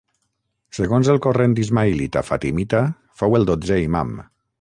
[0.77, 2.81] Segons el corrent ismaïlita fatimita
[3.21, 4.17] fou el dotzè imam.